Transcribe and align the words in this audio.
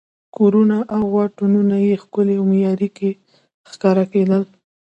کورونه 0.35 0.77
او 0.95 1.01
واټونه 1.15 1.75
یې 1.87 1.95
ښکلي 2.03 2.35
او 2.39 2.45
معیاري 2.51 2.89
ښکارېدل. 3.71 4.43